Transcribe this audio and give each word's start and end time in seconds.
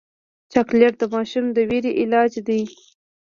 چاکلېټ 0.51 0.93
د 0.99 1.03
ماشوم 1.13 1.45
د 1.51 1.57
ویرې 1.69 1.91
علاج 2.01 2.31
دی. 2.47 2.61